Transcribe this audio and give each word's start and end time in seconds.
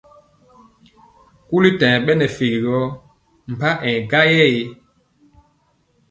Kuli 1.47 1.69
ta 1.79 1.85
nyɛ 1.89 1.99
ɓɛ 2.05 2.11
nɛ 2.17 2.25
fegi 2.35 2.59
gɔ 2.65 2.77
pa 3.59 3.69
a 3.85 3.87
yɛ 3.95 3.99
gaŋ 4.11 4.27
ee. 4.43 4.61